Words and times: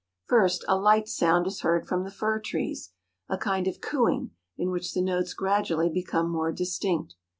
First 0.25 0.65
a 0.67 0.75
light 0.75 1.07
sound 1.07 1.45
is 1.45 1.61
heard 1.61 1.85
from 1.87 2.03
the 2.03 2.09
fir 2.09 2.39
trees, 2.39 2.89
a 3.29 3.37
kind 3.37 3.67
of 3.67 3.81
cooing 3.81 4.31
in 4.57 4.71
which 4.71 4.93
the 4.95 5.01
notes 5.03 5.35
gradually 5.35 5.89
become 5.89 6.27
more 6.27 6.51
distinct. 6.51 7.13